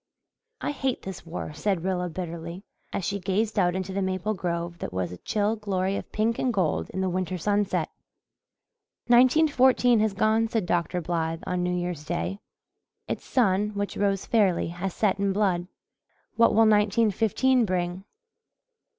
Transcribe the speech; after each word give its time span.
"I 0.61 0.71
hate 0.71 1.03
this 1.03 1.27
war," 1.27 1.53
said 1.53 1.83
Rilla 1.83 2.09
bitterly, 2.09 2.63
as 2.91 3.05
she 3.05 3.19
gazed 3.19 3.59
out 3.59 3.75
into 3.75 3.93
the 3.93 4.01
maple 4.01 4.33
grove 4.33 4.79
that 4.79 4.91
was 4.91 5.11
a 5.11 5.17
chill 5.17 5.55
glory 5.55 5.95
of 5.95 6.11
pink 6.11 6.39
and 6.39 6.51
gold 6.51 6.89
in 6.89 7.01
the 7.01 7.07
winter 7.09 7.37
sunset. 7.37 7.91
"Nineteen 9.07 9.47
fourteen 9.47 9.99
has 9.99 10.15
gone," 10.15 10.47
said 10.47 10.65
Dr. 10.65 11.01
Blythe 11.01 11.43
on 11.45 11.61
New 11.61 11.75
Year's 11.75 12.03
Day. 12.03 12.39
"Its 13.07 13.23
sun, 13.23 13.75
which 13.75 13.95
rose 13.95 14.25
fairly, 14.25 14.69
has 14.69 14.91
set 14.95 15.19
in 15.19 15.33
blood. 15.33 15.67
What 16.35 16.55
will 16.55 16.65
nineteen 16.65 17.11
fifteen 17.11 17.63
bring?" 17.63 18.03